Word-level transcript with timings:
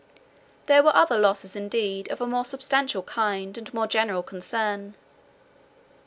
103 0.65 0.65
Their 0.65 0.81
were 0.81 0.95
other 0.95 1.19
losses 1.19 1.55
indeed 1.55 2.09
of 2.09 2.19
a 2.19 2.25
more 2.25 2.43
substantial 2.43 3.03
kind, 3.03 3.55
and 3.55 3.71
more 3.71 3.85
general 3.85 4.23
concern. 4.23 4.95